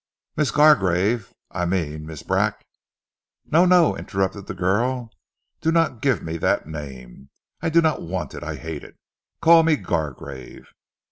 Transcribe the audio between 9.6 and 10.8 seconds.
me Gargrave."